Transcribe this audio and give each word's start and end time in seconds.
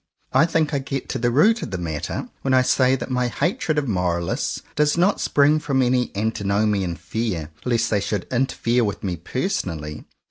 I 0.33 0.47
think 0.47 0.73
I 0.73 0.79
get 0.79 1.09
to 1.09 1.19
the 1.19 1.29
root 1.29 1.61
of 1.61 1.69
the 1.69 1.77
matter 1.77 2.27
when 2.41 2.55
I 2.55 2.63
say 2.63 2.95
that 2.95 3.11
my 3.11 3.27
hatred 3.27 3.77
of 3.77 3.87
Moralists 3.87 4.63
does 4.75 4.97
not 4.97 5.21
spring 5.21 5.59
from 5.59 5.83
any 5.83 6.11
antinomian 6.15 6.95
fear 6.95 7.51
lest 7.65 7.91
they 7.91 7.99
should 8.01 8.25
interfere 8.31 8.83
with 8.83 9.03
me 9.03 9.15
personally. 9.15 10.05